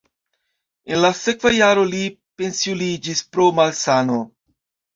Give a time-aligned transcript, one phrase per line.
[0.95, 2.01] En la sekva jaro li
[2.43, 4.21] pensiuliĝis pro malsano.